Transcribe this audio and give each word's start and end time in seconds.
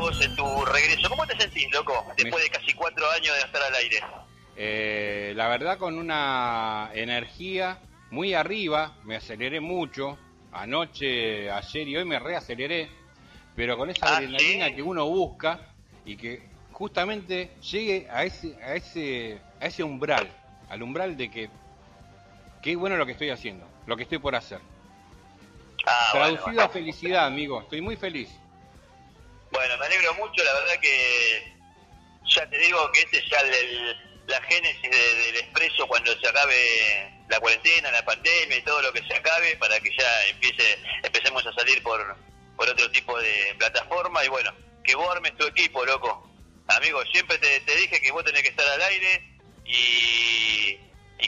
vos 0.00 0.20
en 0.22 0.34
tu 0.34 0.64
regreso? 0.64 1.08
¿Cómo 1.08 1.26
te 1.26 1.36
sentís, 1.36 1.70
loco? 1.72 2.04
Después 2.16 2.42
de 2.42 2.50
casi 2.50 2.72
cuatro 2.72 3.08
años 3.10 3.34
de 3.36 3.40
estar 3.42 3.62
al 3.62 3.74
aire. 3.76 4.00
Eh, 4.56 5.32
la 5.36 5.48
verdad 5.48 5.78
con 5.78 5.98
una 5.98 6.90
energía 6.94 7.78
muy 8.10 8.34
arriba, 8.34 8.94
me 9.04 9.16
aceleré 9.16 9.60
mucho. 9.60 10.18
Anoche, 10.52 11.48
ayer 11.50 11.86
y 11.88 11.96
hoy 11.96 12.04
me 12.04 12.18
reaceleré, 12.18 12.90
pero 13.54 13.76
con 13.76 13.88
esa 13.90 14.06
Ah, 14.06 14.16
adrenalina 14.16 14.66
¿sí? 14.68 14.74
que 14.74 14.82
uno 14.82 15.06
busca 15.06 15.60
y 16.04 16.16
que 16.16 16.48
justamente 16.72 17.52
llegue 17.70 18.08
a 18.10 18.24
ese, 18.24 18.56
a 18.64 18.74
ese, 18.74 19.40
a 19.60 19.66
ese 19.66 19.84
umbral, 19.84 20.28
al 20.68 20.82
umbral 20.82 21.16
de 21.16 21.30
que 21.30 21.50
qué 22.62 22.74
bueno 22.74 22.96
lo 22.96 23.06
que 23.06 23.12
estoy 23.12 23.30
haciendo, 23.30 23.64
lo 23.86 23.96
que 23.96 24.02
estoy 24.02 24.18
por 24.18 24.34
hacer. 24.34 24.58
Ah, 25.86 26.08
bueno, 26.14 26.26
Traducido 26.34 26.62
a 26.64 26.68
felicidad, 26.68 27.26
amigo, 27.26 27.60
estoy 27.60 27.80
muy 27.80 27.96
feliz. 27.96 28.39
Bueno, 29.50 29.76
me 29.78 29.86
alegro 29.86 30.14
mucho. 30.14 30.42
La 30.44 30.52
verdad 30.54 30.80
que 30.80 31.52
ya 32.26 32.48
te 32.48 32.58
digo 32.58 32.90
que 32.92 33.00
este 33.00 33.18
es 33.18 33.30
ya 33.30 33.40
el- 33.40 33.96
la 34.26 34.40
génesis 34.42 34.82
de- 34.82 35.14
del 35.14 35.36
expreso 35.36 35.86
cuando 35.88 36.16
se 36.18 36.28
acabe 36.28 37.10
la 37.28 37.40
cuarentena, 37.40 37.90
la 37.90 38.04
pandemia 38.04 38.56
y 38.56 38.62
todo 38.62 38.80
lo 38.82 38.92
que 38.92 39.02
se 39.06 39.14
acabe 39.14 39.56
para 39.56 39.80
que 39.80 39.90
ya 39.96 40.26
empiece 40.28 40.78
empecemos 41.02 41.44
a 41.46 41.52
salir 41.52 41.82
por, 41.82 42.16
por 42.56 42.68
otro 42.68 42.90
tipo 42.90 43.18
de 43.18 43.54
plataforma. 43.58 44.24
Y 44.24 44.28
bueno, 44.28 44.54
que 44.84 44.94
vos 44.94 45.08
armes 45.10 45.36
tu 45.36 45.46
equipo, 45.46 45.84
loco. 45.84 46.28
Amigo, 46.68 47.04
siempre 47.06 47.36
te, 47.38 47.60
dije 47.76 48.00
que 48.00 48.12
vos 48.12 48.24
tenés 48.24 48.42
que 48.42 48.50
estar 48.50 48.66
al 48.68 48.82
aire 48.82 49.24
y, 49.64 50.78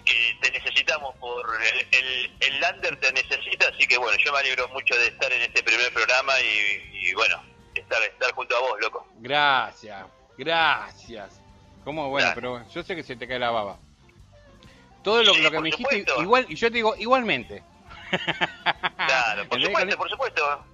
que 0.05 0.37
te 0.41 0.51
necesitamos 0.51 1.15
por 1.17 1.45
el, 1.63 2.31
el, 2.41 2.61
Lander 2.61 2.99
te 2.99 3.13
necesita, 3.13 3.69
así 3.69 3.87
que 3.87 3.99
bueno, 3.99 4.17
yo 4.19 4.33
me 4.33 4.39
alegro 4.39 4.69
mucho 4.69 4.97
de 4.97 5.09
estar 5.09 5.33
en 5.33 5.43
este 5.43 5.63
primer 5.63 5.93
programa 5.93 6.33
y 6.41 7.13
bueno, 7.15 7.43
estar, 7.93 8.11
estar 8.11 8.33
junto 8.33 8.57
a 8.57 8.61
vos, 8.61 8.81
loco. 8.81 9.07
Gracias, 9.19 10.07
gracias. 10.39 11.41
¿Cómo? 11.85 12.09
Bueno, 12.11 12.31
pero 12.35 12.67
yo 12.69 12.83
sé 12.83 12.95
que 12.95 13.03
se 13.03 13.17
te 13.17 13.27
cae 13.27 13.39
la 13.39 13.51
baba. 13.51 13.79
Todo 15.03 15.23
lo, 15.23 15.35
Sí, 15.35 15.43
lo 15.43 15.51
que 15.51 15.61
me 15.61 15.71
dijiste, 15.71 16.05
igual, 16.21 16.47
y 16.49 16.55
yo 16.55 16.69
te 16.69 16.75
digo 16.75 16.95
igualmente. 16.97 17.63
Claro, 18.97 19.49
por 19.49 19.61
supuesto, 19.61 19.97
por 19.97 20.11
supuesto. 20.11 20.65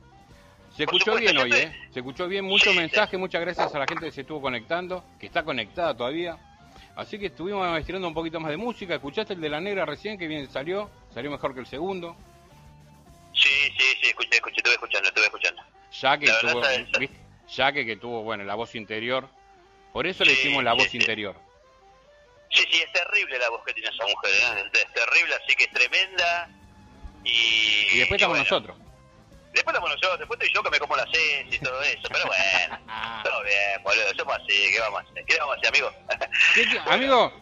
Se 0.77 0.85
por 0.85 0.95
escuchó 0.97 1.17
supuesto, 1.17 1.33
bien 1.33 1.39
hoy, 1.39 1.53
¿eh? 1.53 1.89
Se 1.93 2.01
escuchó 2.01 2.29
bien, 2.29 2.45
muchos 2.45 2.73
Sí, 2.73 2.79
mensajes, 2.79 3.19
muchas 3.19 3.41
gracias 3.41 3.75
a 3.75 3.79
la 3.79 3.87
gente 3.87 4.07
que 4.07 4.13
se 4.13 4.21
estuvo 4.21 4.41
conectando, 4.41 5.03
que 5.19 5.27
está 5.27 5.43
conectada 5.43 5.97
todavía. 5.97 6.39
Así 6.95 7.19
que 7.19 7.27
estuvimos 7.27 7.79
estirando 7.79 8.09
un 8.09 8.15
poquito 8.15 8.39
más 8.41 8.51
de 8.51 8.57
música. 8.57 8.95
¿Escuchaste 8.95 9.35
el 9.35 9.41
de 9.41 9.49
la 9.49 9.61
negra 9.61 9.87
recién, 9.87 10.19
que 10.19 10.27
bien 10.27 10.51
salió? 10.51 10.91
Salió 11.15 11.31
mejor 11.31 11.55
que 11.55 11.61
el 11.61 11.67
segundo. 11.67 12.17
Sí, 13.33 13.49
sí, 13.79 13.85
sí, 14.03 14.09
escuché, 14.09 14.35
escuché, 14.35 14.57
estuve 14.57 14.75
escuchando, 14.75 15.09
estuve 15.09 15.25
escuchando. 15.25 15.63
Ya 15.93 16.19
que 16.19 16.27
La 16.27 16.35
verdad, 16.43 16.53
tuvo, 16.53 16.99
¿viste? 17.01 17.17
ya 17.49 17.73
que, 17.73 17.97
tuvo, 17.97 18.23
bueno, 18.23 18.45
la 18.45 18.55
voz 18.55 18.75
interior. 18.75 19.29
Por 19.93 20.07
eso 20.07 20.25
le 20.25 20.33
hicimos 20.33 20.63
la 20.63 20.75
voz 20.75 20.89
sí. 20.89 20.99
interior. 20.99 21.35
Sí, 22.51 22.65
sí, 22.71 22.83
es 22.83 22.93
terrible 22.93 23.39
la 23.39 23.49
voz 23.51 23.63
que 23.65 23.75
tiene 23.75 23.89
esa 23.91 24.05
mujer, 24.05 24.31
¿eh? 24.33 24.71
es 24.73 24.93
terrible, 24.93 25.35
así 25.35 25.55
que 25.57 25.65
es 25.65 25.71
tremenda. 25.71 26.49
Y, 27.25 27.31
Y 27.95 27.99
después 27.99 28.21
estamos 28.21 28.39
bueno, 28.39 28.45
nosotros. 28.45 28.77
Después 29.53 29.75
estamos 29.75 29.91
nosotros, 29.91 30.19
después 30.19 30.41
estoy 30.41 30.55
yo 30.55 30.63
que 30.63 30.71
me 30.71 30.79
como 30.79 30.97
la 30.97 31.07
ciencia 31.11 31.57
y 31.57 31.59
todo 31.59 31.83
eso, 31.83 32.09
pero 32.11 32.25
bueno, 32.27 32.79
todo 33.25 33.43
bien, 33.43 33.83
boludo, 33.83 34.15
somos 34.17 34.37
así, 34.37 34.55
¿qué 34.73 34.81
vamos 34.81 35.01
a 35.01 35.11
hacer? 35.11 35.25
¿Qué 35.27 35.37
vamos 35.39 35.57
a 35.57 35.59
hacer, 35.59 35.69
amigo? 35.69 35.93
¿Qué- 36.55 36.65
qué- 36.69 36.79
Amigo, 36.87 37.33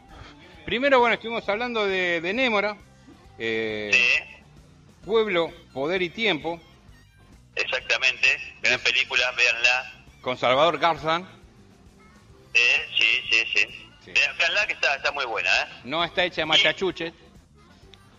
primero, 0.64 1.00
bueno, 1.00 1.14
estuvimos 1.14 1.46
hablando 1.48 1.84
de, 1.86 2.20
de 2.20 2.32
Némora, 2.32 2.76
eh, 3.38 3.90
Sí, 3.92 4.44
Pueblo, 5.04 5.52
Poder 5.72 6.00
y 6.02 6.10
Tiempo, 6.10 6.60
exactamente, 7.56 8.56
gran 8.62 8.80
película, 8.80 9.30
véanla. 9.32 9.92
con 10.22 10.36
Salvador 10.38 10.78
Garzán. 10.78 11.28
Eh, 12.54 12.88
sí, 12.98 13.20
sí, 13.30 13.44
sí. 13.54 13.88
Sí. 14.04 14.12
Vean- 14.12 14.36
Véanla 14.38 14.66
que 14.66 14.72
está, 14.74 14.94
está 14.96 15.10
muy 15.12 15.24
buena, 15.24 15.50
¿eh? 15.62 15.66
No 15.84 16.02
está 16.04 16.24
hecha 16.24 16.42
de 16.42 16.46
machachuches. 16.46 17.12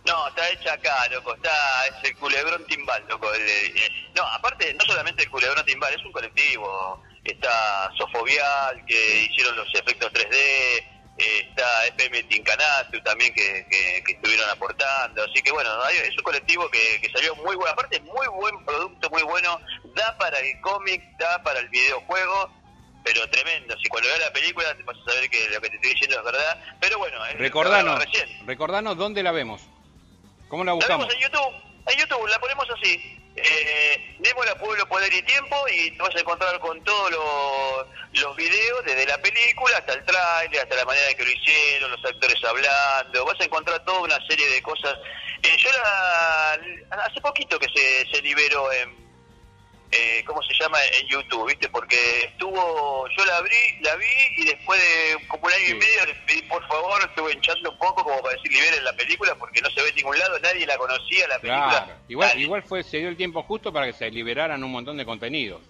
No, 0.06 0.28
está 0.28 0.48
hecha 0.50 0.72
acá, 0.74 1.06
loco, 1.10 1.34
está, 1.34 1.86
es 1.86 2.10
el 2.10 2.16
culebrón 2.16 2.64
timbal, 2.66 3.04
loco. 3.08 3.32
el- 3.34 3.42
el- 3.42 4.12
no, 4.14 4.22
aparte, 4.22 4.72
no 4.74 4.84
solamente 4.84 5.22
el 5.24 5.30
culebrón 5.30 5.64
timbal, 5.66 5.92
es 5.94 6.04
un 6.04 6.12
colectivo. 6.12 7.02
Está 7.24 7.90
Sofovial, 7.98 8.84
que 8.86 9.22
hicieron 9.24 9.54
los 9.56 9.68
efectos 9.74 10.10
3D, 10.12 10.78
eh, 10.78 10.88
está 11.18 11.86
FM 11.88 12.22
Tincanatu 12.24 13.00
también, 13.02 13.34
que, 13.34 13.66
que, 13.70 14.02
que 14.04 14.12
estuvieron 14.12 14.48
aportando. 14.50 15.24
Así 15.24 15.42
que 15.42 15.50
bueno, 15.52 15.70
es 15.88 16.16
un 16.16 16.22
colectivo 16.22 16.68
que, 16.70 17.00
que 17.00 17.10
salió 17.10 17.34
muy 17.36 17.56
bueno. 17.56 17.72
Aparte, 17.72 18.00
muy 18.00 18.26
buen 18.28 18.64
producto, 18.64 19.10
muy 19.10 19.22
bueno. 19.22 19.60
Da 19.94 20.16
para 20.18 20.38
el 20.38 20.60
cómic, 20.60 21.02
da 21.18 21.42
para 21.42 21.60
el 21.60 21.68
videojuego. 21.68 22.52
Pero 23.04 23.26
tremendo, 23.30 23.74
si 23.82 23.88
cuando 23.88 24.08
veas 24.08 24.20
la 24.20 24.32
película 24.32 24.74
te 24.76 24.82
vas 24.82 24.96
a 24.98 25.10
saber 25.12 25.30
que 25.30 25.48
lo 25.48 25.60
que 25.60 25.70
te 25.70 25.76
estoy 25.76 25.90
diciendo 25.92 26.18
es 26.18 26.24
verdad. 26.24 26.62
Pero 26.80 26.98
bueno, 26.98 27.18
Recordanos, 27.34 28.04
recordanos 28.44 28.96
dónde 28.96 29.22
la 29.22 29.32
vemos. 29.32 29.62
¿Cómo 30.48 30.62
la 30.64 30.70
La 30.70 30.74
buscamos? 30.74 31.08
vemos 31.08 31.14
en 31.14 31.30
YouTube, 31.30 31.54
en 31.92 31.98
YouTube, 31.98 32.26
la 32.28 32.38
ponemos 32.38 32.66
así. 32.76 33.17
Eh, 33.44 34.16
Némora, 34.18 34.54
Pueblo, 34.56 34.88
Poder 34.88 35.12
y 35.12 35.22
Tiempo 35.22 35.56
y 35.68 35.90
te 35.92 36.02
vas 36.02 36.14
a 36.14 36.20
encontrar 36.20 36.58
con 36.60 36.82
todos 36.84 37.10
los, 37.10 38.22
los 38.22 38.36
videos, 38.36 38.84
desde 38.84 39.06
la 39.06 39.18
película 39.18 39.78
hasta 39.78 39.94
el 39.94 40.04
tráiler, 40.04 40.60
hasta 40.60 40.76
la 40.76 40.84
manera 40.84 41.14
que 41.14 41.24
lo 41.24 41.30
hicieron, 41.30 41.90
los 41.90 42.04
actores 42.04 42.36
hablando, 42.44 43.24
vas 43.24 43.40
a 43.40 43.44
encontrar 43.44 43.84
toda 43.84 44.00
una 44.00 44.26
serie 44.26 44.48
de 44.48 44.62
cosas. 44.62 44.94
Eh, 45.42 45.56
yo 45.58 45.70
la, 45.72 46.58
hace 47.04 47.20
poquito 47.20 47.58
que 47.58 47.68
se, 47.74 48.06
se 48.10 48.22
liberó 48.22 48.72
en, 48.72 49.07
eh, 49.90 50.22
¿cómo 50.26 50.42
se 50.42 50.52
llama? 50.54 50.78
En 51.00 51.06
YouTube, 51.08 51.46
¿viste? 51.48 51.68
Porque 51.68 51.96
estuvo, 52.26 53.08
yo 53.16 53.24
la 53.24 53.36
abrí, 53.38 53.56
la 53.80 53.96
vi 53.96 54.04
y 54.36 54.44
después 54.46 54.78
de 54.80 55.26
como 55.28 55.46
un 55.46 55.52
año 55.52 55.64
Sí. 55.66 55.70
y 55.72 55.74
medio 55.74 56.06
les 56.06 56.16
pedí 56.26 56.42
por 56.42 56.66
favor, 56.68 57.00
estuve 57.08 57.32
hinchando 57.32 57.70
un 57.70 57.78
poco 57.78 58.04
como 58.04 58.20
para 58.20 58.34
decir 58.34 58.52
liberen 58.52 58.84
la 58.84 58.92
película 58.92 59.34
porque 59.36 59.60
no 59.62 59.70
se 59.70 59.82
ve 59.82 59.88
en 59.90 59.94
ningún 59.96 60.18
lado, 60.18 60.38
nadie 60.40 60.66
la 60.66 60.76
conocía 60.76 61.26
la 61.28 61.38
película. 61.38 61.68
Claro, 61.84 61.92
igual, 62.08 62.40
igual 62.40 62.62
fue, 62.62 62.82
se 62.82 62.98
dio 62.98 63.08
el 63.08 63.16
tiempo 63.16 63.42
justo 63.44 63.72
para 63.72 63.86
que 63.86 63.92
se 63.94 64.10
liberaran 64.10 64.62
un 64.62 64.70
montón 64.70 64.96
de 64.96 65.04
contenidos. 65.06 65.62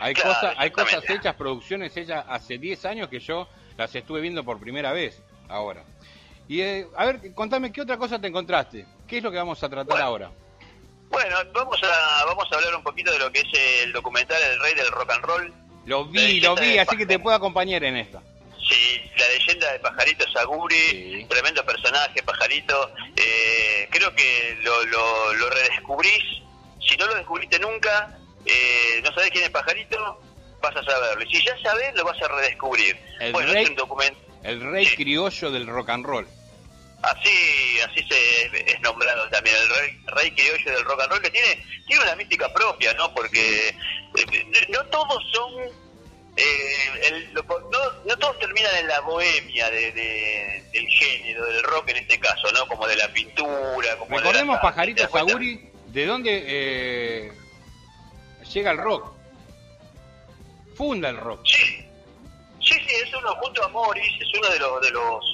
Hay 0.00 0.14
Claro, 0.14 0.30
cosas, 0.34 0.54
hay 0.58 0.70
cosas 0.70 1.08
hechas, 1.08 1.34
producciones 1.36 1.96
hechas 1.96 2.24
hace 2.28 2.58
10 2.58 2.84
años 2.86 3.08
que 3.08 3.20
yo 3.20 3.46
las 3.76 3.94
estuve 3.94 4.20
viendo 4.20 4.42
por 4.42 4.58
primera 4.58 4.90
vez 4.92 5.22
ahora. 5.48 5.84
Y 6.48 6.60
eh, 6.60 6.86
a 6.96 7.04
ver, 7.06 7.32
contame 7.34 7.70
qué 7.72 7.82
otra 7.82 7.96
cosa 7.98 8.18
te 8.18 8.26
encontraste. 8.26 8.84
¿Qué 9.06 9.18
es 9.18 9.22
lo 9.22 9.30
que 9.30 9.36
vamos 9.36 9.62
a 9.62 9.68
tratar 9.68 9.86
Bueno. 9.86 10.04
ahora? 10.04 10.30
Bueno, 11.12 11.36
vamos 11.52 11.78
a, 11.82 12.24
vamos 12.24 12.48
a 12.50 12.56
hablar 12.56 12.74
un 12.74 12.82
poquito 12.82 13.12
de 13.12 13.18
lo 13.18 13.30
que 13.30 13.40
es 13.40 13.82
el 13.84 13.92
documental 13.92 14.40
El 14.50 14.60
Rey 14.60 14.74
del 14.74 14.88
Rock 14.90 15.10
and 15.12 15.24
Roll. 15.24 15.54
Lo 15.84 16.06
vi, 16.06 16.40
lo 16.40 16.54
vi, 16.56 16.78
así 16.78 16.96
que 16.96 17.04
te 17.06 17.18
puedo 17.18 17.36
acompañar 17.36 17.84
en 17.84 17.96
esta. 17.98 18.20
Sí, 18.68 19.02
la 19.18 19.28
leyenda 19.28 19.72
de 19.72 19.78
Pajarito 19.80 20.24
Saguri, 20.32 20.74
Sí. 20.76 21.26
tremendo 21.28 21.64
personaje, 21.66 22.22
Pajarito. 22.22 22.90
Eh, 23.16 23.88
creo 23.90 24.14
que 24.14 24.56
lo, 24.62 24.84
lo, 24.86 25.34
lo 25.34 25.50
redescubrís. 25.50 26.22
Si 26.88 26.96
no 26.96 27.06
lo 27.06 27.14
descubriste 27.16 27.58
nunca, 27.58 28.16
eh, 28.46 29.00
no 29.04 29.12
sabés 29.12 29.30
quién 29.32 29.44
es 29.44 29.50
Pajarito, 29.50 30.20
vas 30.62 30.74
a 30.76 30.82
saberlo. 30.82 31.24
Y 31.24 31.34
si 31.36 31.44
ya 31.44 31.54
sabés, 31.62 31.94
lo 31.94 32.04
vas 32.04 32.20
a 32.22 32.28
redescubrir. 32.28 32.96
El 33.20 33.32
bueno, 33.32 33.52
rey- 33.52 33.64
es 33.64 33.70
un 33.70 33.76
documento. 33.76 34.18
El 34.44 34.60
rey 34.62 34.86
Sí. 34.86 34.96
criollo 34.96 35.50
del 35.50 35.66
rock 35.66 35.90
and 35.90 36.06
roll. 36.06 36.26
Así, 37.02 37.80
así 37.80 38.02
se 38.08 38.70
es 38.72 38.80
nombrado 38.80 39.28
también 39.30 39.56
el 39.56 39.68
rey, 39.68 39.98
rey 40.06 40.30
criollo 40.30 40.70
del 40.70 40.84
rock 40.84 41.00
and 41.02 41.10
roll 41.10 41.20
que 41.22 41.30
tiene 41.30 41.64
tiene 41.88 42.02
una 42.04 42.14
mística 42.14 42.52
propia, 42.52 42.94
¿no? 42.94 43.12
Porque 43.12 43.68
eh, 43.68 44.66
no 44.68 44.84
todos 44.86 45.20
son 45.32 45.52
eh, 46.36 47.00
el- 47.02 47.34
no, 47.34 47.42
no 48.06 48.16
todos 48.18 48.38
terminan 48.38 48.74
en 48.76 48.86
la 48.88 49.00
bohemia 49.00 49.68
de, 49.70 49.90
de- 49.92 50.64
del 50.72 50.86
género 50.88 51.44
del 51.46 51.62
rock 51.64 51.88
en 51.90 51.96
este 51.96 52.20
caso, 52.20 52.50
¿no? 52.52 52.66
Como 52.68 52.86
de 52.86 52.94
la 52.96 53.12
pintura, 53.12 53.96
como 53.98 54.10
de 54.10 54.18
Recordemos, 54.18 54.54
la- 54.56 54.62
Pajarito. 54.62 55.08
Saguri, 55.10 55.70
de 55.88 56.06
dónde 56.06 56.42
eh, 56.46 57.32
llega 58.54 58.70
el 58.70 58.78
rock. 58.78 59.12
Funda 60.76 61.10
el 61.10 61.16
rock. 61.16 61.40
Sí, 61.44 61.84
sí, 62.60 62.74
sí, 62.74 62.94
es 63.04 63.12
uno 63.14 63.34
junto 63.36 63.64
a 63.64 63.68
Morris, 63.68 64.12
es 64.20 64.38
uno 64.38 64.48
de 64.48 64.58
los, 64.60 64.80
de 64.82 64.90
los, 64.90 65.24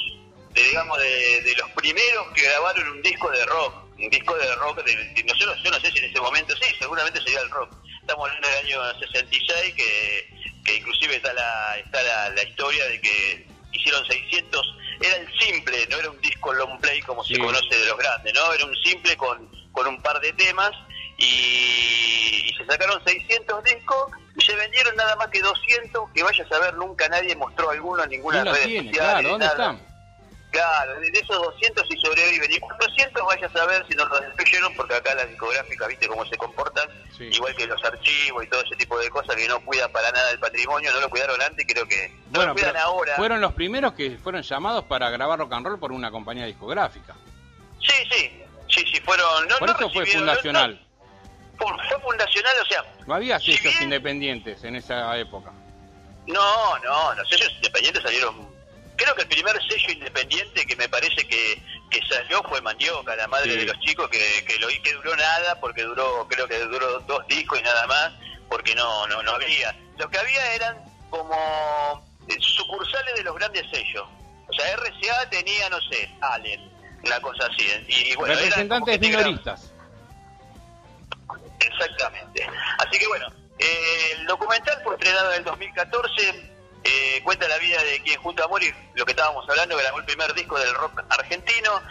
de, 0.58 0.68
digamos, 0.68 0.98
de, 0.98 1.42
de 1.42 1.54
los 1.56 1.70
primeros 1.70 2.26
que 2.34 2.42
grabaron 2.42 2.88
un 2.88 3.02
disco 3.02 3.30
de 3.30 3.44
rock, 3.46 3.74
un 3.98 4.10
disco 4.10 4.34
de 4.36 4.54
rock, 4.56 4.82
de, 4.84 4.96
de- 4.96 5.24
no 5.24 5.34
yo 5.34 5.70
no 5.70 5.80
sé 5.80 5.90
si 5.92 5.98
en 5.98 6.04
ese 6.04 6.20
momento, 6.20 6.54
sí, 6.56 6.74
seguramente 6.78 7.20
sería 7.22 7.40
el 7.40 7.50
rock. 7.50 7.70
Estamos 8.00 8.28
hablando 8.28 8.48
del 8.48 8.66
año 8.66 8.98
66, 9.00 9.74
que, 9.74 10.30
que 10.64 10.76
inclusive 10.76 11.16
está 11.16 11.32
la, 11.34 11.76
está 11.78 12.02
la, 12.02 12.30
la 12.30 12.42
historia 12.42 12.86
de 12.86 13.00
que 13.00 13.46
hicieron 13.72 14.04
600, 14.06 14.74
era 15.00 15.16
el 15.16 15.38
simple, 15.38 15.86
no 15.90 15.98
era 15.98 16.10
un 16.10 16.20
disco 16.20 16.52
long 16.54 16.80
play 16.80 17.00
como 17.02 17.22
Sí. 17.24 17.34
se 17.34 17.40
conoce 17.40 17.76
de 17.78 17.86
los 17.86 17.98
grandes, 17.98 18.34
¿no? 18.34 18.52
Era 18.52 18.64
un 18.64 18.74
simple 18.82 19.16
con, 19.16 19.48
con 19.72 19.86
un 19.86 20.02
par 20.02 20.20
de 20.20 20.32
temas 20.32 20.70
y, 21.18 22.44
y 22.50 22.54
se 22.56 22.64
sacaron 22.66 23.02
600 23.04 23.62
discos 23.64 24.10
y 24.36 24.44
se 24.44 24.54
vendieron 24.56 24.94
nada 24.96 25.16
más 25.16 25.28
que 25.28 25.40
200 25.40 26.10
que 26.14 26.22
vaya 26.22 26.44
a 26.44 26.48
saber 26.48 26.74
nunca 26.74 27.08
nadie 27.08 27.34
mostró 27.36 27.70
alguno 27.70 28.04
en 28.04 28.10
ninguna 28.10 28.42
¿Quién 28.42 28.44
lo 28.46 28.52
red 28.54 28.64
tiene? 28.66 28.88
social 28.90 29.06
Claro, 29.12 29.28
¿dónde 29.28 29.46
nada. 29.46 29.56
están? 29.72 29.87
Claro, 30.58 30.98
de 30.98 31.08
esos 31.10 31.40
200 31.40 31.86
si 31.88 31.96
sobreviven 32.00 32.50
y 32.50 32.58
400 32.58 33.24
vaya 33.24 33.46
a 33.46 33.52
saber 33.52 33.86
si 33.88 33.94
no 33.94 34.04
los 34.06 34.20
destruyeron 34.22 34.74
porque 34.74 34.96
acá 34.96 35.14
las 35.14 35.28
discográficas, 35.28 35.86
viste 35.86 36.08
cómo 36.08 36.26
se 36.26 36.36
comportan, 36.36 36.88
igual 37.20 37.54
que 37.54 37.64
los 37.68 37.84
archivos 37.84 38.42
y 38.44 38.48
todo 38.48 38.62
ese 38.62 38.74
tipo 38.74 38.98
de 38.98 39.08
cosas 39.08 39.36
que 39.36 39.46
no 39.46 39.64
cuidan 39.64 39.92
para 39.92 40.10
nada 40.10 40.32
el 40.32 40.40
patrimonio, 40.40 40.90
no 40.92 41.00
lo 41.00 41.08
cuidaron 41.10 41.40
antes, 41.40 41.64
creo 41.64 41.86
que 41.86 42.12
no 42.32 42.44
lo 42.44 42.54
cuidan 42.54 42.76
ahora. 42.76 43.14
Fueron 43.14 43.40
los 43.40 43.52
primeros 43.52 43.92
que 43.92 44.18
fueron 44.18 44.42
llamados 44.42 44.84
para 44.86 45.10
grabar 45.10 45.38
rock 45.38 45.52
and 45.52 45.64
roll 45.64 45.78
por 45.78 45.92
una 45.92 46.10
compañía 46.10 46.46
discográfica. 46.46 47.14
Sí, 47.80 47.94
sí, 48.10 48.42
sí, 48.68 48.84
sí, 48.92 49.00
fueron... 49.02 49.46
No, 49.46 49.58
por 49.58 49.70
eso 49.70 49.88
fue 49.90 50.06
fundacional. 50.06 50.84
fue 51.56 52.00
fundacional, 52.00 52.56
o 52.60 52.66
sea... 52.66 52.84
No 53.06 53.14
había 53.14 53.38
sellos 53.38 53.80
independientes 53.80 54.64
en 54.64 54.74
esa 54.74 55.16
época. 55.18 55.52
No, 56.26 56.78
no, 56.80 57.14
los 57.14 57.28
sellos 57.28 57.48
independientes 57.54 58.02
salieron 58.02 58.47
Creo 58.98 59.14
que 59.14 59.22
el 59.22 59.28
primer 59.28 59.56
sello 59.62 59.92
independiente 59.92 60.66
que 60.66 60.74
me 60.74 60.88
parece 60.88 61.24
que, 61.28 61.62
que 61.88 62.00
salió 62.08 62.42
fue 62.42 62.60
Mandioca, 62.60 63.14
la 63.14 63.28
madre 63.28 63.54
de 63.56 63.64
los 63.64 63.78
chicos, 63.78 64.08
que, 64.10 64.44
que, 64.44 64.58
lo, 64.58 64.66
que 64.66 64.92
duró 64.92 65.14
nada, 65.14 65.58
porque 65.60 65.84
duró, 65.84 66.26
creo 66.28 66.48
que 66.48 66.58
duró 66.58 66.98
dos 67.00 67.24
discos 67.28 67.60
y 67.60 67.62
nada 67.62 67.86
más, 67.86 68.12
porque 68.50 68.74
no, 68.74 69.06
no, 69.06 69.22
no 69.22 69.30
había. 69.30 69.72
Lo 69.98 70.10
que 70.10 70.18
había 70.18 70.54
eran 70.54 70.76
como 71.10 72.04
eh, 72.26 72.36
sucursales 72.40 73.14
de 73.14 73.22
los 73.22 73.36
grandes 73.36 73.70
sellos. 73.70 74.04
O 74.48 74.52
sea, 74.52 74.76
RCA 74.76 75.30
tenía, 75.30 75.70
no 75.70 75.80
sé, 75.82 76.10
Allen, 76.20 76.68
una 77.04 77.20
cosa 77.20 77.46
así. 77.46 77.66
Y, 77.86 78.16
bueno, 78.16 78.34
Representantes 78.34 78.98
minoristas. 78.98 79.72
Exactamente. 81.60 82.48
Así 82.78 82.98
que 82.98 83.06
bueno, 83.06 83.26
eh, 83.60 84.12
el 84.16 84.26
documental 84.26 84.80
fue 84.82 84.94
estrenado 84.94 85.30
en 85.32 85.38
el 85.38 85.44
2014 85.44 86.57
eh, 86.84 87.20
cuenta 87.24 87.48
la 87.48 87.58
vida 87.58 87.82
de 87.82 88.00
quien 88.02 88.20
junto 88.20 88.44
a 88.44 88.48
morir, 88.48 88.74
lo 88.94 89.04
que 89.04 89.12
estábamos 89.12 89.48
hablando, 89.48 89.76
grabó 89.76 89.98
el 89.98 90.04
primer 90.04 90.32
disco 90.34 90.58
del 90.58 90.74
rock 90.74 91.02
argentino, 91.08 91.82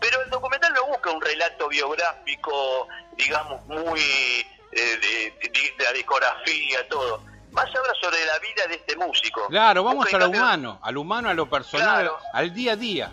pero 0.00 0.22
el 0.22 0.30
documental 0.30 0.72
no 0.74 0.86
busca 0.86 1.10
un 1.10 1.20
relato 1.20 1.68
biográfico, 1.68 2.88
digamos, 3.16 3.64
muy 3.66 4.00
eh, 4.00 5.34
de, 5.42 5.84
la 5.84 5.92
discografía, 5.92 6.88
todo. 6.88 7.22
Más 7.52 7.66
habla 7.66 7.92
sobre 8.00 8.24
la 8.24 8.38
vida 8.38 8.66
de 8.66 8.74
este 8.76 8.96
músico. 8.96 9.46
Claro, 9.48 9.84
vamos 9.84 10.12
a 10.12 10.18
lo 10.18 10.30
humano, 10.30 10.80
al 10.82 10.96
humano, 10.96 11.28
a 11.28 11.34
lo 11.34 11.48
personal, 11.48 12.10
al 12.32 12.54
día 12.54 12.72
a 12.72 12.76
día. 12.76 13.12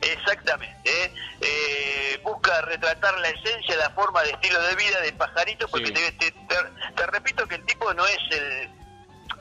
Exactamente. 0.00 0.78
¿eh? 0.84 1.12
busca 2.22 2.60
retratar 2.62 3.18
la 3.20 3.28
esencia, 3.28 3.76
la 3.76 3.90
forma 3.90 4.22
de 4.22 4.30
estilo 4.30 4.60
de 4.62 4.74
vida 4.76 5.00
de 5.00 5.12
Pajarito, 5.12 5.68
porque 5.68 5.90
te, 5.92 7.06
repito 7.06 7.46
que 7.46 7.56
el 7.56 7.64
tipo 7.64 7.92
no 7.94 8.06
es 8.06 8.18
el, 8.30 8.70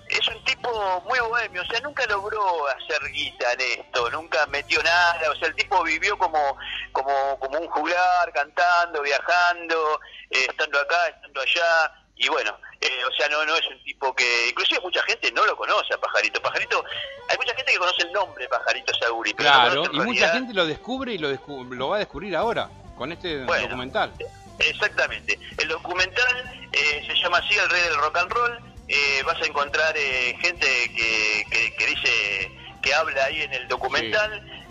es 0.09 0.27
un 0.27 0.43
tipo 0.43 1.01
muy 1.07 1.19
bohemio, 1.19 1.61
o 1.61 1.65
sea, 1.65 1.79
nunca 1.81 2.05
logró 2.07 2.67
hacer 2.67 2.99
guita 3.11 3.53
en 3.53 3.61
esto, 3.61 4.09
nunca 4.11 4.45
metió 4.47 4.81
nada, 4.83 5.31
o 5.31 5.35
sea, 5.35 5.47
el 5.47 5.55
tipo 5.55 5.83
vivió 5.83 6.17
como 6.17 6.57
como, 6.91 7.39
como 7.39 7.59
un 7.59 7.67
juglar, 7.67 8.31
cantando, 8.33 9.01
viajando, 9.01 9.99
eh, 10.29 10.47
estando 10.49 10.79
acá, 10.79 11.07
estando 11.07 11.41
allá, 11.41 11.91
y 12.15 12.27
bueno, 12.29 12.57
eh, 12.81 13.03
o 13.07 13.11
sea, 13.15 13.29
no 13.29 13.45
no 13.45 13.55
es 13.55 13.67
un 13.67 13.83
tipo 13.83 14.13
que, 14.15 14.49
inclusive 14.49 14.79
mucha 14.81 15.01
gente 15.03 15.31
no 15.31 15.45
lo 15.45 15.55
conoce 15.55 15.93
a 15.93 15.97
Pajarito. 15.97 16.41
Pajarito, 16.41 16.83
hay 17.29 17.37
mucha 17.37 17.53
gente 17.55 17.71
que 17.71 17.77
conoce 17.77 18.01
el 18.03 18.11
nombre 18.11 18.47
Pajarito 18.47 18.93
Saguri. 18.95 19.33
Claro, 19.33 19.83
y 19.91 19.99
mucha 19.99 20.29
gente 20.29 20.53
lo 20.53 20.65
descubre 20.65 21.13
y 21.13 21.17
lo, 21.17 21.29
lo 21.29 21.89
va 21.89 21.97
a 21.97 21.99
descubrir 21.99 22.35
ahora, 22.35 22.69
con 22.97 23.11
este 23.11 23.39
documental. 23.39 24.11
Exactamente. 24.59 25.39
El 25.57 25.67
documental 25.67 26.67
eh, 26.71 27.03
se 27.05 27.13
llama 27.15 27.37
así 27.37 27.55
El 27.55 27.69
Rey 27.69 27.81
del 27.83 27.97
Rock 27.97 28.17
and 28.17 28.31
Roll 28.31 28.66
eh, 28.87 29.23
vas 29.25 29.41
a 29.41 29.45
encontrar 29.45 29.95
eh, 29.97 30.35
gente 30.39 30.67
que, 30.95 31.73
que, 31.77 31.85
dice, 31.85 32.51
que 32.81 32.93
habla 32.93 33.25
ahí 33.25 33.41
en 33.41 33.53
el 33.53 33.67
documental, 33.67 34.65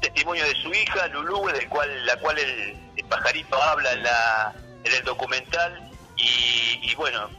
testimonio 0.00 0.44
de 0.44 0.54
su 0.62 0.72
hija, 0.72 1.06
Lulú, 1.08 1.46
del 1.48 1.68
cual, 1.68 2.06
la 2.06 2.16
cual 2.16 2.38
el, 2.38 2.76
pajarito 3.08 3.62
habla 3.62 3.92
en, 3.92 4.02
la, 4.02 4.54
en 4.84 4.92
el 4.92 5.04
documental, 5.04 5.84
y, 6.20 6.94
bueno, 6.96 7.30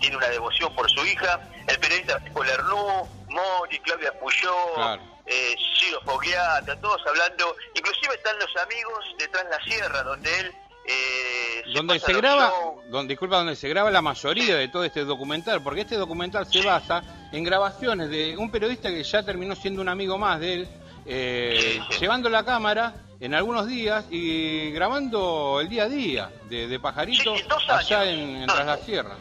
tiene 0.00 0.16
una 0.16 0.28
devoción 0.28 0.74
por 0.74 0.90
su 0.90 1.06
hija, 1.06 1.40
el 1.68 1.78
periodista 1.78 2.18
Pico 2.18 2.42
Lernú, 2.42 3.08
Mori, 3.28 3.78
Claudia 3.78 4.12
Puyó, 4.18 4.98
eh, 5.26 5.56
Ciro 5.78 6.00
Fogliata, 6.04 6.78
todos 6.80 7.00
hablando, 7.06 7.56
inclusive 7.74 8.14
están 8.14 8.36
los 8.38 8.56
amigos 8.62 9.04
detrás 9.18 9.44
de 9.44 9.50
la 9.50 9.64
sierra, 9.64 10.02
donde 10.02 10.40
él 10.40 10.54
eh, 10.86 11.62
donde 11.74 11.98
se 11.98 12.12
graba, 12.12 12.52
donde, 12.88 13.12
disculpa, 13.12 13.38
donde 13.38 13.56
se 13.56 13.68
graba 13.68 13.90
la 13.90 14.02
mayoría 14.02 14.56
de 14.56 14.68
todo 14.68 14.84
este 14.84 15.04
documental, 15.04 15.62
porque 15.62 15.82
este 15.82 15.96
documental 15.96 16.46
se 16.46 16.62
basa 16.62 17.02
en 17.32 17.42
grabaciones 17.42 18.10
de 18.10 18.36
un 18.36 18.50
periodista 18.50 18.90
que 18.90 19.02
ya 19.02 19.22
terminó 19.22 19.56
siendo 19.56 19.80
un 19.80 19.88
amigo 19.88 20.18
más 20.18 20.40
de 20.40 20.54
él, 20.54 20.68
eh, 21.06 21.80
llevando 21.98 22.28
la 22.28 22.44
cámara 22.44 22.94
en 23.20 23.34
algunos 23.34 23.66
días 23.66 24.04
y 24.10 24.70
grabando 24.72 25.58
el 25.60 25.68
día 25.68 25.84
a 25.84 25.88
día 25.88 26.30
de, 26.48 26.68
de 26.68 26.80
Pajarito 26.80 27.34
allá 27.68 28.04
en, 28.04 28.46
Tras 28.46 28.66
la 28.66 28.76
Sierra. 28.78 29.16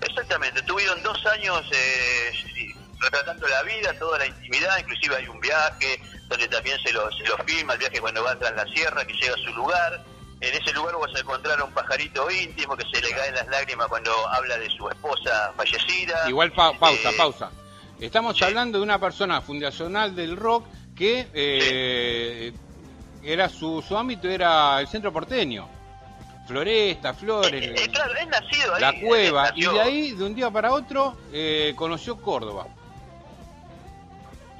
Exactamente, 0.00 0.62
tuvieron 0.62 1.02
dos 1.02 1.26
años 1.26 1.62
eh, 1.72 2.30
retratando 3.00 3.46
la 3.46 3.62
vida, 3.62 3.92
toda 3.98 4.18
la 4.18 4.26
intimidad, 4.26 4.78
inclusive 4.78 5.16
hay 5.16 5.28
un 5.28 5.40
viaje 5.40 6.00
donde 6.28 6.48
también 6.48 6.78
se 6.84 6.92
lo, 6.92 7.10
se 7.12 7.24
lo 7.24 7.36
filma, 7.44 7.74
el 7.74 7.78
viaje 7.78 8.00
cuando 8.00 8.22
va 8.22 8.38
tras 8.38 8.54
la 8.54 8.66
sierra, 8.72 9.04
que 9.04 9.12
llega 9.14 9.34
a 9.34 9.38
su 9.38 9.52
lugar 9.54 10.04
en 10.40 10.54
ese 10.54 10.72
lugar 10.72 10.94
vas 10.96 11.14
a 11.14 11.20
encontrar 11.20 11.58
a 11.60 11.64
un 11.64 11.72
pajarito 11.72 12.30
íntimo 12.30 12.76
que 12.76 12.84
se 12.92 13.02
le 13.02 13.10
caen 13.10 13.34
las 13.34 13.46
lágrimas 13.48 13.88
cuando 13.88 14.10
habla 14.28 14.56
de 14.58 14.70
su 14.70 14.88
esposa 14.88 15.52
fallecida. 15.56 16.28
Igual 16.28 16.52
pausa, 16.52 17.10
eh, 17.10 17.14
pausa. 17.16 17.50
Estamos 17.98 18.40
hablando 18.42 18.78
de 18.78 18.84
una 18.84 19.00
persona 19.00 19.40
fundacional 19.40 20.14
del 20.14 20.36
rock 20.36 20.66
que 20.94 21.28
eh, 21.34 22.52
era 23.22 23.48
su, 23.48 23.82
su 23.86 23.96
ámbito 23.96 24.28
era 24.28 24.80
el 24.80 24.86
centro 24.86 25.12
porteño. 25.12 25.68
Floresta, 26.46 27.12
Flores, 27.12 27.62
eh, 27.62 27.90
claro, 27.92 28.14
nacido 28.26 28.74
ahí, 28.74 28.80
la 28.80 29.00
cueva, 29.00 29.52
y 29.54 29.66
de 29.66 29.80
ahí, 29.80 30.12
de 30.12 30.24
un 30.24 30.34
día 30.34 30.50
para 30.50 30.72
otro, 30.72 31.14
conoció 31.76 32.16
Córdoba. 32.22 32.66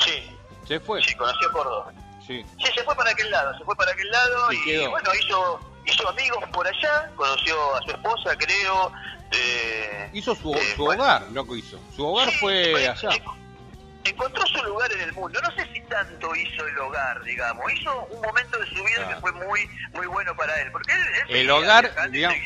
Sí. 0.04 0.22
Se 0.66 0.80
fue. 0.80 1.02
Sí, 1.02 1.14
conoció 1.14 1.50
Córdoba. 1.50 1.92
Sí. 2.28 2.44
sí, 2.58 2.72
se 2.74 2.84
fue 2.84 2.94
para 2.94 3.10
aquel 3.10 3.30
lado, 3.30 3.56
se 3.56 3.64
fue 3.64 3.74
para 3.74 3.90
aquel 3.90 4.08
lado 4.10 4.52
y 4.52 4.86
bueno, 4.86 5.10
hizo 5.14 5.60
hizo 5.90 6.08
amigos 6.08 6.44
por 6.52 6.66
allá, 6.66 7.10
conoció 7.16 7.76
a 7.76 7.82
su 7.82 7.90
esposa, 7.90 8.36
creo. 8.36 8.92
Eh, 9.30 10.10
hizo 10.12 10.34
su, 10.34 10.54
eh, 10.54 10.72
su 10.76 10.84
hogar, 10.84 11.22
loco 11.32 11.56
hizo. 11.56 11.78
Su 11.94 12.06
hogar 12.06 12.30
fue 12.32 12.88
allá. 12.88 13.10
Encontró 14.04 14.46
su 14.46 14.62
lugar 14.64 14.90
en 14.92 15.00
el 15.00 15.12
mundo. 15.12 15.38
No 15.42 15.50
sé 15.52 15.66
si 15.72 15.80
tanto 15.82 16.34
hizo 16.34 16.66
el 16.66 16.78
hogar, 16.78 17.22
digamos. 17.24 17.70
Hizo 17.72 18.06
un 18.10 18.20
momento 18.22 18.58
de 18.58 18.66
su 18.66 18.84
vida 18.84 19.08
que 19.08 19.16
fue 19.16 19.32
muy 19.32 19.68
muy 19.92 20.06
bueno 20.06 20.34
para 20.36 20.60
él. 20.62 20.70
Porque 20.72 20.92
el 21.28 21.50
hogar, 21.50 22.10
digamos, 22.10 22.38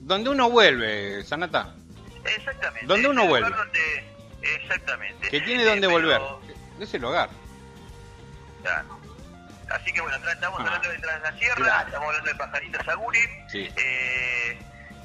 donde 0.00 0.30
uno 0.30 0.50
vuelve, 0.50 1.24
Sanata. 1.24 1.74
Exactamente. 2.24 2.86
Donde 2.86 3.08
uno 3.08 3.26
vuelve. 3.26 3.50
exactamente. 4.42 5.28
Que 5.30 5.40
tiene 5.40 5.64
donde 5.64 5.86
eh, 5.86 5.90
volver. 5.90 6.20
Es 6.78 6.94
el 6.94 7.04
hogar. 7.04 7.30
Claro. 8.62 8.99
Así 9.70 9.92
que 9.92 10.00
bueno, 10.00 10.16
estamos 10.16 10.60
ah. 10.60 10.64
hablando 10.64 10.88
de 10.88 10.98
Tras 10.98 11.22
la 11.22 11.38
Sierra, 11.38 11.84
estamos 11.86 12.08
hablando 12.08 12.28
de 12.30 12.34
Pajaritos 12.34 12.84
Saguri. 12.84 13.20
Eh, 13.54 14.58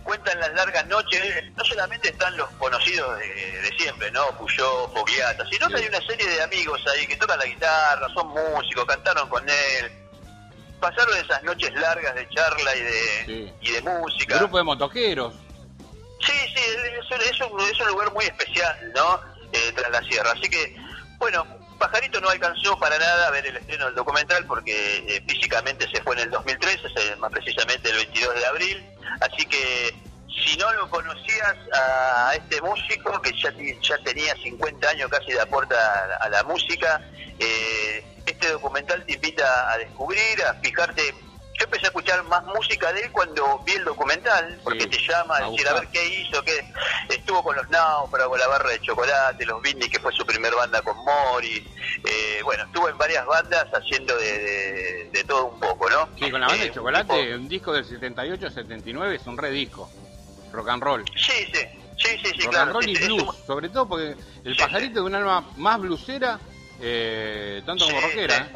cuentan 0.03 0.39
las 0.39 0.53
largas 0.53 0.85
noches, 0.87 1.21
no 1.55 1.63
solamente 1.63 2.09
están 2.09 2.35
los 2.37 2.49
conocidos 2.51 3.17
de, 3.19 3.73
siempre, 3.77 4.11
¿no? 4.11 4.25
Puyó, 4.37 4.87
Fogliata, 4.89 5.45
sino 5.49 5.67
que 5.69 5.77
hay 5.77 5.87
una 5.87 6.01
serie 6.01 6.27
de 6.27 6.41
amigos 6.41 6.81
ahí 6.93 7.05
que 7.07 7.15
tocan 7.17 7.39
la 7.39 7.45
guitarra, 7.45 8.07
son 8.13 8.27
músicos, 8.27 8.85
cantaron 8.85 9.29
con 9.29 9.47
él. 9.47 9.91
Pasaron 10.79 11.17
esas 11.17 11.41
noches 11.43 11.73
largas 11.73 12.13
de 12.15 12.27
charla 12.29 12.75
y 12.75 12.81
de, 12.81 13.53
y 13.61 13.71
de 13.71 13.81
música. 13.81 14.37
grupo 14.37 14.57
de 14.57 14.63
motoqueros. 14.63 15.33
Sí, 16.21 16.33
sí, 16.55 16.61
es, 17.29 17.41
un, 17.41 17.59
es 17.61 17.79
un 17.79 17.87
lugar 17.87 18.11
muy 18.13 18.25
especial, 18.25 18.91
¿no? 18.95 19.21
Eh, 19.51 19.71
tras 19.75 19.91
la 19.91 20.01
sierra. 20.03 20.31
Así 20.31 20.49
que, 20.49 20.75
bueno, 21.17 21.45
Pajarito 21.77 22.21
no 22.21 22.29
alcanzó 22.29 22.77
para 22.79 22.97
nada 22.97 23.27
a 23.27 23.31
ver 23.31 23.45
el 23.45 23.57
estreno 23.57 23.85
del 23.85 23.95
documental 23.95 24.45
porque 24.45 24.97
eh, 25.07 25.23
físicamente 25.27 25.87
se 25.89 26.01
fue 26.01 26.15
en 26.15 26.23
el 26.23 26.31
2013, 26.31 27.15
más 27.17 27.31
precisamente 27.31 27.89
el 27.89 27.97
22 27.97 28.35
de 28.35 28.45
abril. 28.45 28.85
Así 29.21 29.45
que 29.45 29.93
si 30.43 30.57
no 30.57 30.71
lo 30.73 30.89
conocías 30.89 31.55
a, 31.73 32.33
este 32.35 32.61
músico 32.61 33.21
que 33.21 33.31
ya, 33.41 33.97
tenía 34.03 34.35
50 34.35 34.89
años 34.89 35.09
casi 35.09 35.31
de 35.31 35.41
aporte 35.41 35.75
a, 35.75 36.29
la 36.29 36.43
música, 36.43 37.01
eh, 37.39 38.03
este 38.25 38.49
documental 38.49 39.05
te 39.05 39.13
invita 39.13 39.71
a 39.71 39.77
descubrir, 39.77 40.43
a 40.43 40.55
fijarte 40.55 41.13
yo 41.57 41.65
empecé 41.65 41.85
a 41.85 41.87
escuchar 41.87 42.23
más 42.25 42.43
música 42.45 42.91
de 42.91 43.01
él 43.01 43.11
cuando 43.11 43.59
vi 43.65 43.73
el 43.73 43.85
documental, 43.85 44.59
porque 44.63 44.87
te 44.87 44.97
llama 44.97 45.37
a 45.37 45.49
decir 45.49 45.67
a 45.67 45.73
ver 45.73 45.87
qué 45.87 46.05
hizo, 46.19 46.41
qué 46.43 46.65
estuvo 47.09 47.43
con 47.43 47.55
los 47.55 47.69
Náufragos, 47.69 48.37
la 48.37 48.47
barra 48.47 48.71
de 48.71 48.81
chocolate, 48.81 49.45
los 49.45 49.61
Bindi, 49.61 49.89
que 49.89 49.99
fue 49.99 50.11
su 50.11 50.25
primer 50.25 50.53
banda 50.53 50.81
con 50.81 50.97
Mori, 50.97 51.65
eh, 52.03 52.41
bueno, 52.43 52.63
estuvo 52.65 52.89
en 52.89 52.97
varias 52.97 53.25
bandas 53.25 53.67
haciendo 53.73 54.17
de, 54.17 55.23
todo 55.27 55.45
un 55.47 55.59
poco, 55.59 55.89
¿no? 55.89 56.09
Sí, 56.19 56.29
con 56.29 56.41
la 56.41 56.47
banda 56.47 56.63
de 56.63 56.69
eh, 56.69 56.73
chocolate, 56.73 57.35
un, 57.35 57.47
disco 57.47 57.71
del 57.71 57.85
78-79 57.85 59.15
es 59.15 59.25
un 59.25 59.37
re 59.37 59.51
disco, 59.51 59.89
rock 60.51 60.69
and 60.69 60.83
roll. 60.83 61.05
Sí, 61.15 61.47
sí, 61.53 61.61
sí, 61.97 62.17
sí, 62.21 62.45
rock 62.45 62.55
and 62.55 62.71
roll 62.73 62.89
y 62.89 62.95
blues, 62.95 63.35
sobre 63.47 63.69
todo 63.69 63.87
porque 63.87 64.15
el 64.43 64.57
pajarito 64.57 64.95
de 64.95 65.05
un 65.05 65.15
alma 65.15 65.47
más 65.55 65.79
blusera, 65.79 66.37
eh, 66.81 67.63
tanto 67.65 67.85
como 67.85 68.01
rockera, 68.01 68.49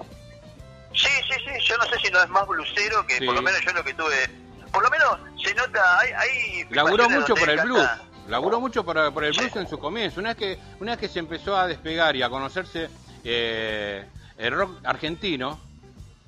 sí, 0.94 1.08
sí, 1.28 1.68
yo 1.68 1.78
no 1.78 1.86
sé 1.86 1.98
si 2.04 2.12
no 2.12 2.22
es 2.22 2.30
más 2.30 2.48
blusero, 2.48 3.06
que 3.06 3.18
por 3.26 3.36
lo 3.36 3.42
menos 3.42 3.62
yo 3.62 3.74
lo 3.74 3.84
que 3.84 3.94
tuve, 3.94 4.30
por 4.72 4.84
lo 4.84 4.90
menos 4.90 5.20
se 5.44 5.54
nota, 5.56 6.00
hay... 6.00 6.12
hay 6.14 6.68
Laburó 6.70 7.10
mucho 7.10 7.36
por 7.36 7.50
el 7.50 7.62
blues, 7.62 7.90
laburó 8.28 8.60
mucho 8.60 8.84
por, 8.84 9.14
por 9.14 9.24
el 9.24 9.34
blues 9.34 9.56
en 9.56 9.68
su 9.68 9.80
comienzo, 9.80 10.20
una 10.20 10.30
vez, 10.30 10.38
que, 10.38 10.60
una 10.80 10.92
vez 10.92 11.00
que 11.00 11.08
se 11.08 11.20
empezó 11.20 11.56
a 11.58 11.68
despegar 11.68 12.16
y 12.16 12.24
a 12.24 12.30
conocerse 12.30 12.90
eh, 13.24 14.06
el 14.38 14.54
rock 14.54 14.80
argentino, 14.84 15.60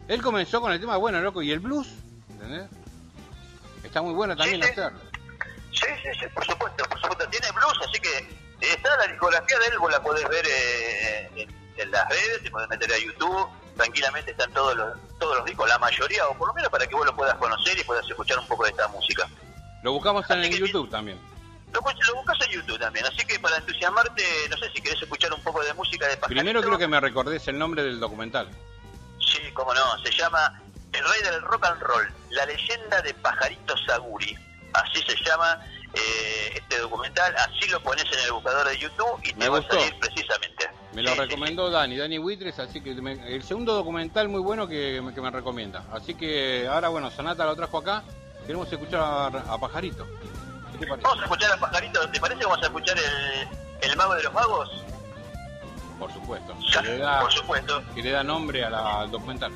él 0.08 0.22
comenzó 0.22 0.62
con 0.62 0.74
el 0.74 0.80
tema, 0.80 0.98
bueno, 0.98 1.22
loco, 1.22 1.42
y 1.42 1.52
el 1.52 1.60
blues, 1.60 1.88
¿entendés? 2.30 2.70
Está 3.84 4.02
muy 4.02 4.14
bueno 4.14 4.36
también 4.36 4.64
hacerlo. 4.64 5.00
Sí, 5.72 5.88
sí, 6.04 6.10
sí, 6.20 6.26
por 6.34 6.46
supuesto, 6.46 6.84
por 6.86 7.00
supuesto. 7.00 7.28
Tiene 7.30 7.52
blues, 7.52 7.80
así 7.88 8.00
que 8.00 8.28
está 8.62 8.96
la 8.98 9.08
discografía 9.08 9.60
de 9.60 9.66
él, 9.68 9.80
vos 9.80 9.92
la 9.92 10.02
podés 10.02 10.28
ver 10.28 10.46
eh, 10.46 11.48
en, 11.78 11.92
las 11.92 12.08
redes, 12.10 12.44
te 12.44 12.52
podés 12.52 12.70
meter 12.70 12.92
a 12.92 12.98
YouTube, 13.00 13.50
tranquilamente 13.76 14.32
están 14.32 14.52
todos 14.54 14.76
los, 14.76 14.98
todos 15.20 15.38
los 15.38 15.46
discos, 15.46 15.68
la 15.68 15.80
mayoría, 15.80 16.28
o 16.28 16.38
por 16.38 16.50
lo 16.50 16.54
menos 16.54 16.70
para 16.70 16.88
que 16.88 16.96
vos 16.96 17.06
lo 17.06 17.16
puedas 17.16 17.36
conocer 17.36 17.78
y 17.78 17.84
puedas 17.84 18.08
escuchar 18.10 18.40
un 18.40 18.48
poco 18.48 18.64
de 18.64 18.72
esta 18.72 18.88
música. 18.88 19.28
Lo 19.84 19.94
buscamos 19.94 20.30
en 20.30 20.52
YouTube 20.52 20.90
también. 20.90 21.20
Lo, 21.74 21.80
lo 21.80 22.16
buscas 22.16 22.38
en 22.48 22.52
YouTube 22.52 22.80
también, 22.80 23.06
así 23.06 23.26
que 23.26 23.40
para 23.40 23.58
entusiasmarte, 23.58 24.24
no 24.50 24.58
sé 24.58 24.70
si 24.72 24.82
querés 24.82 25.02
escuchar 25.02 25.34
un 25.34 25.42
poco 25.42 25.64
de 25.64 25.74
música 25.74 26.08
de 26.08 26.18
Pajarito. 26.18 26.42
Primero 26.42 26.62
creo 26.62 26.78
que 26.78 26.88
me 26.88 27.00
recordés 27.00 27.48
el 27.48 27.58
nombre 27.58 27.84
del 27.84 28.00
documental. 28.00 28.50
Sí, 29.20 29.40
cómo 29.54 29.74
no, 29.74 29.98
se 30.04 30.12
llama 30.12 30.62
El 30.92 31.04
Rey 31.04 31.22
del 31.24 31.42
Rock 31.42 31.66
and 31.66 31.82
Roll, 31.82 32.14
la 32.32 32.46
leyenda 32.46 33.02
de 33.02 33.14
Pajarito 33.14 33.76
Saguri. 33.86 34.38
Así 34.74 35.02
se 35.04 35.16
llama 35.24 35.60
eh, 35.94 36.54
este 36.56 36.80
documental, 36.80 37.34
así 37.38 37.70
lo 37.70 37.82
pones 37.82 38.06
en 38.12 38.20
el 38.20 38.32
buscador 38.34 38.68
de 38.68 38.78
YouTube 38.78 39.20
y 39.24 39.34
te 39.34 39.50
va 39.50 39.60
a 39.60 39.68
salir 39.68 39.98
precisamente. 40.00 40.70
Me 40.94 41.02
lo 41.02 41.16
recomendó 41.16 41.70
Dani, 41.70 41.96
Dani 41.96 42.18
Buitres, 42.18 42.60
así 42.60 42.82
que 42.82 42.92
el 42.92 43.44
segundo 43.44 43.74
documental 43.74 44.28
muy 44.28 44.42
bueno 44.42 44.68
que, 44.68 45.02
que, 45.16 45.22
me 45.22 45.32
recomienda. 45.32 45.86
Así 45.92 46.16
que 46.16 46.68
ahora, 46.68 46.90
bueno, 46.90 47.10
Sanata 47.10 47.46
lo 47.46 47.56
trajo 47.56 47.78
acá, 47.78 48.04
queremos 48.46 48.72
escuchar 48.72 49.02
a 49.02 49.58
Pajarito. 49.58 50.06
Vamos 51.02 51.20
a 51.20 51.24
escuchar 51.24 51.52
a 51.54 51.58
Pajarito, 51.58 52.10
¿te 52.10 52.20
parece 52.20 52.40
que 52.40 52.46
vamos 52.46 52.62
a 52.62 52.66
escuchar 52.66 52.98
el, 52.98 53.90
el 53.90 53.96
Mago 53.96 54.16
de 54.16 54.24
los 54.24 54.34
Magos? 54.34 54.70
Por 55.98 56.12
supuesto. 56.12 56.56
Que 56.74 56.82
le 56.82 56.98
da, 56.98 57.22
por 57.22 57.32
supuesto. 57.32 57.84
Que 57.96 58.02
le 58.02 58.12
da 58.12 58.24
nombre 58.24 58.64
al 58.66 59.12
documental. 59.12 59.52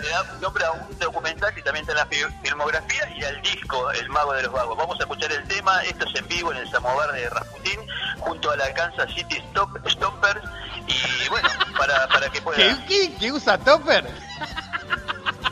Le 0.00 0.08
da 0.08 0.24
nombre 0.40 0.64
a 0.64 0.72
un 0.72 0.98
documental 0.98 1.54
que 1.54 1.62
también 1.62 1.86
está 1.88 1.92
en 1.92 1.98
la 1.98 2.32
filmografía 2.42 3.08
y 3.16 3.24
al 3.24 3.40
disco 3.42 3.90
El 3.92 4.08
Mago 4.08 4.32
de 4.32 4.42
los 4.42 4.52
Vagos. 4.52 4.76
Vamos 4.76 4.98
a 4.98 5.02
escuchar 5.02 5.30
el 5.32 5.46
tema, 5.48 5.82
esto 5.82 6.06
es 6.06 6.14
en 6.18 6.28
vivo 6.28 6.52
en 6.52 6.58
el 6.58 6.70
Samovar 6.70 7.12
de 7.12 7.28
Rasputin, 7.28 7.80
junto 8.18 8.50
a 8.50 8.56
la 8.56 8.72
Kansas 8.72 9.12
City 9.14 9.36
Stop, 9.48 9.78
Stompers. 9.88 10.40
Y 10.86 11.28
bueno, 11.28 11.48
para, 11.76 12.08
para 12.08 12.28
que 12.30 12.40
pueda. 12.40 12.56
¿Qué, 12.86 13.14
qué, 13.18 13.32
usa 13.32 13.58
Topper? 13.58 14.06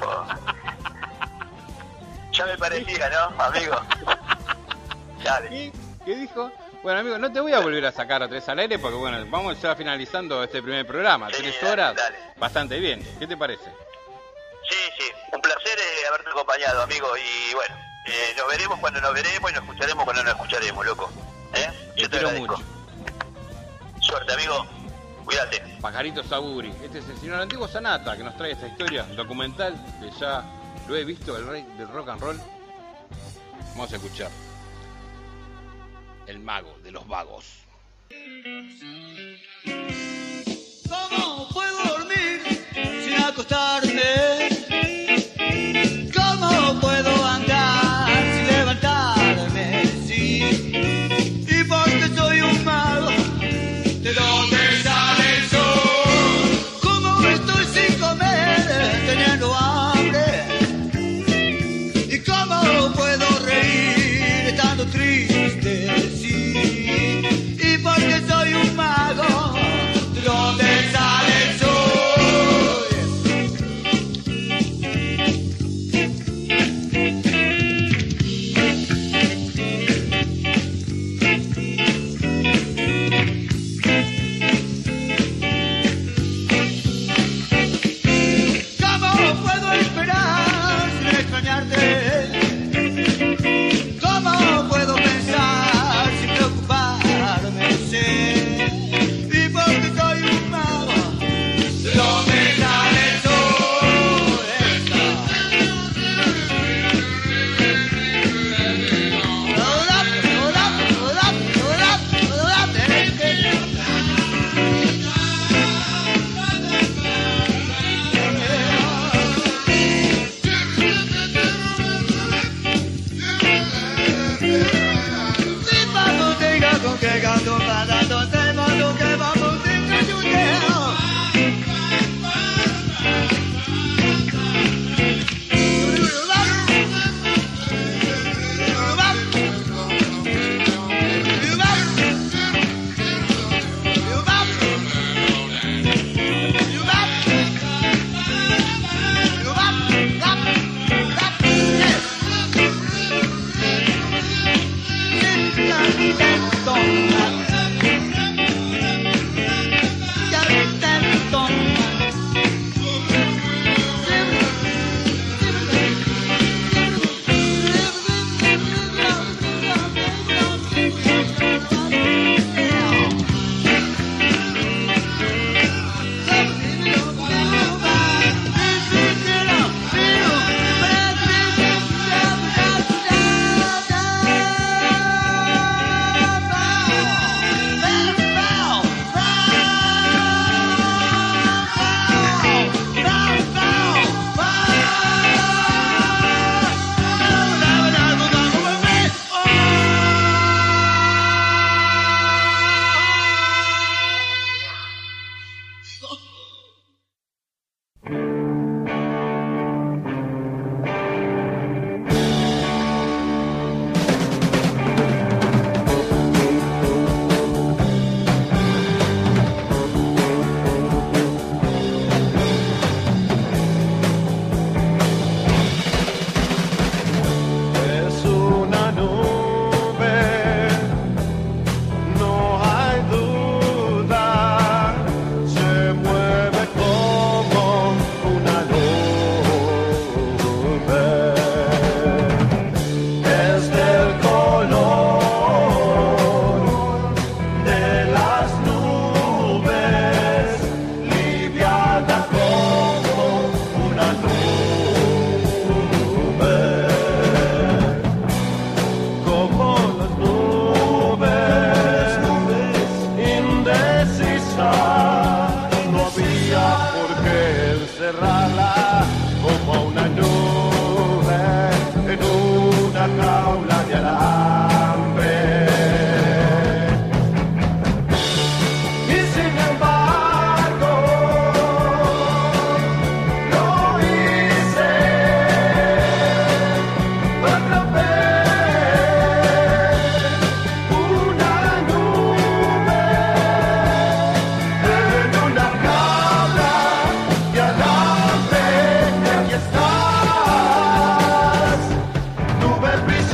Oh. 0.03 0.27
Ya 2.33 2.47
me 2.47 2.59
parecía, 2.59 3.11
¿no, 3.11 3.43
amigo? 3.43 3.77
Dale. 5.23 5.73
¿Qué 6.05 6.17
dijo? 6.17 6.51
Bueno, 6.83 7.01
amigo, 7.01 7.19
no 7.19 7.33
te 7.33 7.41
voy 7.41 7.53
a 7.53 7.61
volver 7.61 7.87
a 7.87 7.93
sacar 7.93 8.23
a 8.23 8.29
tres 8.29 8.47
al 8.49 8.59
aire 8.59 8.79
porque, 8.79 8.97
bueno, 8.97 9.25
vamos 9.31 9.61
ya 9.61 9.75
finalizando 9.75 10.43
este 10.43 10.63
primer 10.63 10.87
programa. 10.87 11.29
tres 11.29 11.63
horas, 11.63 11.95
bastante 12.37 12.79
bien. 12.79 13.03
¿Qué 13.19 13.27
te 13.27 13.37
parece? 13.37 13.71
Sí, 14.69 14.77
sí, 14.99 15.05
un 15.33 15.41
placer 15.41 15.79
eh, 15.79 16.07
haberte 16.09 16.31
acompañado, 16.31 16.83
amigo. 16.83 17.09
Y 17.17 17.55
bueno, 17.55 17.75
eh, 18.07 18.35
nos 18.37 18.49
veremos 18.49 18.79
cuando 18.81 19.01
nos 19.01 19.15
veremos 19.15 19.51
y 19.51 19.55
nos 19.55 19.63
escucharemos 19.63 20.05
cuando 20.05 20.23
nos 20.23 20.33
escucharemos, 20.35 20.87
loco. 20.87 21.11
¿Eh? 21.55 21.71
Yo 21.97 22.11
te, 22.11 22.27
mucho. 22.39 22.57
Suerte, 24.01 24.33
amigo. 24.33 24.67
Cuídate. 25.25 25.61
Pajarito 25.81 26.23
Saburi. 26.23 26.71
Este 26.83 26.99
es 26.99 27.09
el 27.09 27.19
señor 27.19 27.41
antiguo 27.41 27.67
Sanata 27.67 28.17
que 28.17 28.23
nos 28.23 28.37
trae 28.37 28.53
esta 28.53 28.67
historia 28.67 29.05
documental 29.05 29.75
que 30.01 30.11
ya 30.19 30.45
lo 30.87 30.97
he 30.97 31.05
visto, 31.05 31.37
el 31.37 31.47
rey 31.47 31.63
del 31.79 31.89
rock 31.89 32.11
and 32.11 32.21
roll. 32.21 32.41
Vamos 33.71 33.93
a 33.93 33.97
escuchar 33.97 34.31
el 36.27 36.39
mago 36.41 36.77
de 36.83 36.91
los 36.91 37.07
vagos. 37.09 37.45
¿Cómo 40.89 41.49
puedo 41.49 41.85
dormir 41.85 42.43
sin 42.75 43.23
acostarme? 43.23 43.84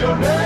your 0.01 0.17
name? 0.17 0.40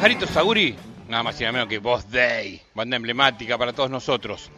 Pajarito 0.00 0.26
Saguri, 0.26 0.74
nada 1.08 1.22
más 1.22 1.38
y 1.38 1.44
nada 1.44 1.52
menos 1.52 1.68
que 1.68 1.76
Voz 1.76 2.10
Day, 2.10 2.58
banda 2.72 2.96
emblemática 2.96 3.58
para 3.58 3.74
todos 3.74 3.90
nosotros. 3.90 4.50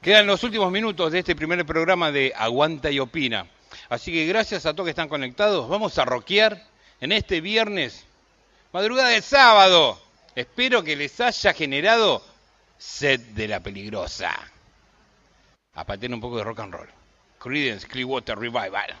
Quedan 0.00 0.26
los 0.26 0.42
últimos 0.42 0.72
minutos 0.72 1.12
de 1.12 1.18
este 1.18 1.36
primer 1.36 1.66
programa 1.66 2.10
de 2.10 2.32
Aguanta 2.34 2.90
y 2.90 2.98
Opina. 2.98 3.46
Así 3.90 4.10
que 4.10 4.24
gracias 4.24 4.64
a 4.64 4.72
todos 4.72 4.86
que 4.86 4.92
están 4.92 5.10
conectados, 5.10 5.68
vamos 5.68 5.98
a 5.98 6.06
rockear 6.06 6.66
en 6.98 7.12
este 7.12 7.42
viernes, 7.42 8.06
madrugada 8.72 9.10
de 9.10 9.20
sábado. 9.20 10.00
Espero 10.34 10.82
que 10.82 10.96
les 10.96 11.20
haya 11.20 11.52
generado 11.52 12.24
sed 12.78 13.20
de 13.20 13.48
la 13.48 13.60
peligrosa. 13.60 14.32
Apaten 15.74 16.14
un 16.14 16.22
poco 16.22 16.38
de 16.38 16.44
rock 16.44 16.60
and 16.60 16.72
roll. 16.72 16.88
Creedence 17.38 17.86
Clearwater 17.86 18.38
Revival. 18.38 18.96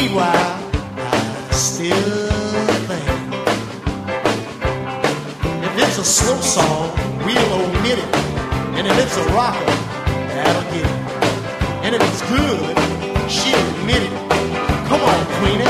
Meanwhile, 0.00 0.70
I 0.96 1.50
still 1.50 2.28
think 2.86 3.08
if 5.64 5.72
it's 5.82 5.98
a 5.98 6.04
slow 6.04 6.40
song, 6.40 6.92
we'll 7.26 7.52
omit 7.52 7.98
it, 7.98 8.14
and 8.78 8.86
if 8.86 8.96
it's 8.96 9.16
a 9.16 9.24
rocker. 9.34 9.64
That'll 10.34 10.62
get 10.70 10.86
it. 10.86 10.98
And 11.82 11.94
if 11.96 12.02
it's 12.02 12.22
good, 12.30 12.78
she'll 13.28 13.58
admit 13.58 14.02
it. 14.04 14.12
Come 14.86 15.02
on, 15.02 15.26
Queenie, 15.40 15.64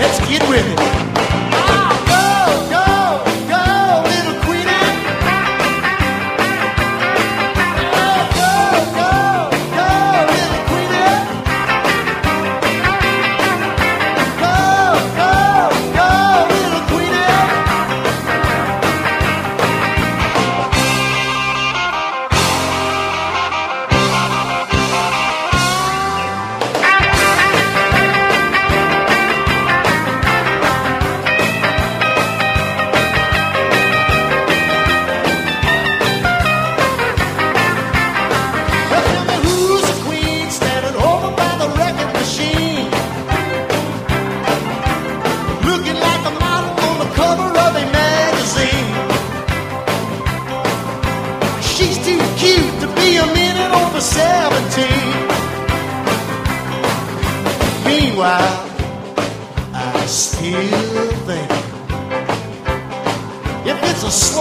let's 0.00 0.18
get 0.26 0.40
with 0.48 0.66
it. 0.66 0.89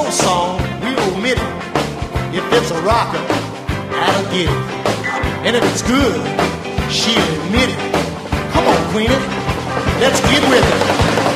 A 0.09 0.11
song, 0.11 0.57
we 0.81 0.89
omit 1.13 1.37
it. 1.37 2.35
If 2.35 2.43
it's 2.53 2.71
a 2.71 2.81
rocker, 2.81 3.23
I'll 3.91 4.23
get 4.31 4.49
it. 4.49 4.61
And 5.45 5.55
if 5.55 5.63
it's 5.63 5.83
good, 5.83 6.19
she'll 6.91 7.21
admit 7.45 7.69
it. 7.69 7.77
Come 8.51 8.65
on, 8.67 8.91
Queenie, 8.91 9.13
let's 10.01 10.19
get 10.21 10.41
with 10.49 10.65
it. 10.65 11.28